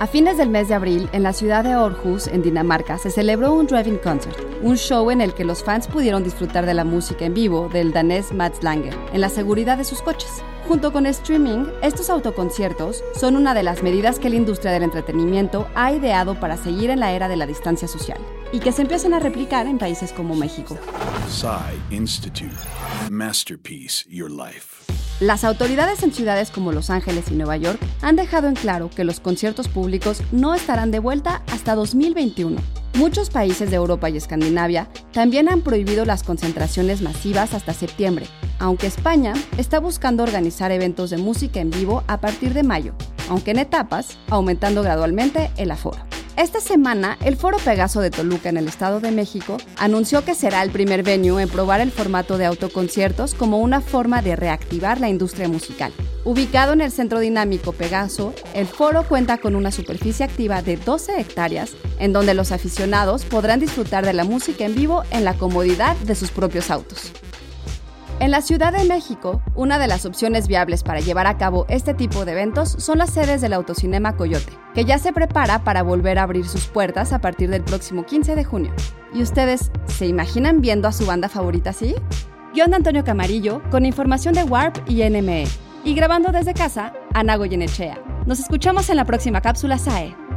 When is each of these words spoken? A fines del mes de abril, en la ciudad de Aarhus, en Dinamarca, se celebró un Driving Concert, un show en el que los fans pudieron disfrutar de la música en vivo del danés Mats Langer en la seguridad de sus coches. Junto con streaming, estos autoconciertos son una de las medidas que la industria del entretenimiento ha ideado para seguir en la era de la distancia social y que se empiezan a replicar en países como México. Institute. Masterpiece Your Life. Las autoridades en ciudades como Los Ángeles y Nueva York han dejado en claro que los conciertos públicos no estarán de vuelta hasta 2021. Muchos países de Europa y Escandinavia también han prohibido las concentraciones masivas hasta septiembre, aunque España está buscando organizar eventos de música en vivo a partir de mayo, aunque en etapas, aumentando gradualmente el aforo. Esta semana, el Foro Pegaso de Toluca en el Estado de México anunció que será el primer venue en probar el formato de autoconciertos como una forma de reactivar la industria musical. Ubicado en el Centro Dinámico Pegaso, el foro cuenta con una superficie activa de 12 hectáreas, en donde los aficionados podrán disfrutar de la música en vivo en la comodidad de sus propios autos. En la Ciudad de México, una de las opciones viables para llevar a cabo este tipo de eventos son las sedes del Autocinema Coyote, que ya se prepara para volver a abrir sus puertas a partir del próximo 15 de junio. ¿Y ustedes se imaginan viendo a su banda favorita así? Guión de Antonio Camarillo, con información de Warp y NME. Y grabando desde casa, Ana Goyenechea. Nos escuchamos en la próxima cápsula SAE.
A 0.00 0.06
fines 0.06 0.36
del 0.36 0.48
mes 0.48 0.68
de 0.68 0.74
abril, 0.74 1.08
en 1.12 1.24
la 1.24 1.32
ciudad 1.32 1.64
de 1.64 1.72
Aarhus, 1.72 2.28
en 2.28 2.40
Dinamarca, 2.40 2.98
se 2.98 3.10
celebró 3.10 3.52
un 3.52 3.66
Driving 3.66 3.98
Concert, 3.98 4.38
un 4.62 4.76
show 4.76 5.10
en 5.10 5.20
el 5.20 5.34
que 5.34 5.44
los 5.44 5.64
fans 5.64 5.88
pudieron 5.88 6.22
disfrutar 6.22 6.66
de 6.66 6.74
la 6.74 6.84
música 6.84 7.24
en 7.24 7.34
vivo 7.34 7.68
del 7.68 7.92
danés 7.92 8.32
Mats 8.32 8.62
Langer 8.62 8.94
en 9.12 9.20
la 9.20 9.28
seguridad 9.28 9.76
de 9.76 9.82
sus 9.82 10.00
coches. 10.00 10.30
Junto 10.68 10.92
con 10.92 11.04
streaming, 11.06 11.64
estos 11.82 12.10
autoconciertos 12.10 13.02
son 13.18 13.34
una 13.34 13.54
de 13.54 13.64
las 13.64 13.82
medidas 13.82 14.20
que 14.20 14.30
la 14.30 14.36
industria 14.36 14.70
del 14.70 14.84
entretenimiento 14.84 15.66
ha 15.74 15.90
ideado 15.90 16.38
para 16.38 16.56
seguir 16.56 16.90
en 16.90 17.00
la 17.00 17.10
era 17.10 17.26
de 17.26 17.36
la 17.36 17.46
distancia 17.46 17.88
social 17.88 18.18
y 18.52 18.60
que 18.60 18.70
se 18.70 18.82
empiezan 18.82 19.14
a 19.14 19.18
replicar 19.18 19.66
en 19.66 19.78
países 19.78 20.12
como 20.12 20.36
México. 20.36 20.78
Institute. 21.90 22.54
Masterpiece 23.10 24.04
Your 24.08 24.30
Life. 24.30 24.97
Las 25.20 25.42
autoridades 25.42 26.04
en 26.04 26.12
ciudades 26.12 26.52
como 26.52 26.70
Los 26.70 26.90
Ángeles 26.90 27.24
y 27.32 27.34
Nueva 27.34 27.56
York 27.56 27.80
han 28.02 28.14
dejado 28.14 28.46
en 28.46 28.54
claro 28.54 28.88
que 28.88 29.02
los 29.02 29.18
conciertos 29.18 29.66
públicos 29.66 30.22
no 30.30 30.54
estarán 30.54 30.92
de 30.92 31.00
vuelta 31.00 31.42
hasta 31.52 31.74
2021. 31.74 32.60
Muchos 32.94 33.28
países 33.28 33.68
de 33.68 33.76
Europa 33.76 34.08
y 34.08 34.16
Escandinavia 34.16 34.88
también 35.12 35.48
han 35.48 35.62
prohibido 35.62 36.04
las 36.04 36.22
concentraciones 36.22 37.02
masivas 37.02 37.52
hasta 37.52 37.74
septiembre, 37.74 38.26
aunque 38.60 38.86
España 38.86 39.34
está 39.56 39.80
buscando 39.80 40.22
organizar 40.22 40.70
eventos 40.70 41.10
de 41.10 41.18
música 41.18 41.58
en 41.58 41.70
vivo 41.70 42.04
a 42.06 42.20
partir 42.20 42.54
de 42.54 42.62
mayo, 42.62 42.94
aunque 43.28 43.50
en 43.50 43.58
etapas, 43.58 44.18
aumentando 44.30 44.84
gradualmente 44.84 45.50
el 45.56 45.72
aforo. 45.72 46.07
Esta 46.38 46.60
semana, 46.60 47.18
el 47.24 47.36
Foro 47.36 47.58
Pegaso 47.58 48.00
de 48.00 48.12
Toluca 48.12 48.48
en 48.48 48.58
el 48.58 48.68
Estado 48.68 49.00
de 49.00 49.10
México 49.10 49.56
anunció 49.76 50.24
que 50.24 50.36
será 50.36 50.62
el 50.62 50.70
primer 50.70 51.02
venue 51.02 51.42
en 51.42 51.48
probar 51.48 51.80
el 51.80 51.90
formato 51.90 52.38
de 52.38 52.46
autoconciertos 52.46 53.34
como 53.34 53.58
una 53.58 53.80
forma 53.80 54.22
de 54.22 54.36
reactivar 54.36 55.00
la 55.00 55.08
industria 55.08 55.48
musical. 55.48 55.92
Ubicado 56.22 56.74
en 56.74 56.80
el 56.80 56.92
Centro 56.92 57.18
Dinámico 57.18 57.72
Pegaso, 57.72 58.34
el 58.54 58.68
foro 58.68 59.02
cuenta 59.02 59.38
con 59.38 59.56
una 59.56 59.72
superficie 59.72 60.24
activa 60.24 60.62
de 60.62 60.76
12 60.76 61.20
hectáreas, 61.20 61.72
en 61.98 62.12
donde 62.12 62.34
los 62.34 62.52
aficionados 62.52 63.24
podrán 63.24 63.58
disfrutar 63.58 64.06
de 64.06 64.12
la 64.12 64.22
música 64.22 64.64
en 64.64 64.76
vivo 64.76 65.02
en 65.10 65.24
la 65.24 65.34
comodidad 65.34 65.96
de 65.96 66.14
sus 66.14 66.30
propios 66.30 66.70
autos. 66.70 67.10
En 68.20 68.32
la 68.32 68.42
Ciudad 68.42 68.72
de 68.72 68.84
México, 68.84 69.40
una 69.54 69.78
de 69.78 69.86
las 69.86 70.04
opciones 70.04 70.48
viables 70.48 70.82
para 70.82 70.98
llevar 70.98 71.28
a 71.28 71.38
cabo 71.38 71.66
este 71.68 71.94
tipo 71.94 72.24
de 72.24 72.32
eventos 72.32 72.70
son 72.70 72.98
las 72.98 73.10
sedes 73.10 73.40
del 73.40 73.52
Autocinema 73.52 74.16
Coyote, 74.16 74.52
que 74.74 74.84
ya 74.84 74.98
se 74.98 75.12
prepara 75.12 75.62
para 75.62 75.84
volver 75.84 76.18
a 76.18 76.24
abrir 76.24 76.44
sus 76.48 76.66
puertas 76.66 77.12
a 77.12 77.20
partir 77.20 77.48
del 77.48 77.62
próximo 77.62 78.04
15 78.04 78.34
de 78.34 78.42
junio. 78.42 78.72
¿Y 79.14 79.22
ustedes 79.22 79.70
se 79.86 80.06
imaginan 80.06 80.60
viendo 80.60 80.88
a 80.88 80.92
su 80.92 81.06
banda 81.06 81.28
favorita 81.28 81.70
así? 81.70 81.94
Guión 82.54 82.70
de 82.70 82.76
Antonio 82.76 83.04
Camarillo, 83.04 83.62
con 83.70 83.86
información 83.86 84.34
de 84.34 84.42
Warp 84.42 84.76
y 84.88 85.08
NME. 85.08 85.46
Y 85.84 85.94
grabando 85.94 86.32
desde 86.32 86.54
casa, 86.54 86.92
Ana 87.14 87.36
Goyenechea. 87.36 88.02
Nos 88.26 88.40
escuchamos 88.40 88.90
en 88.90 88.96
la 88.96 89.04
próxima 89.04 89.40
cápsula 89.40 89.78
SAE. 89.78 90.27